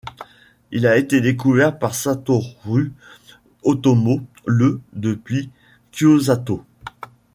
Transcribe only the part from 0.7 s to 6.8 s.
Il a été découvert par Satoru Ōtomo le depuis Kiyosato.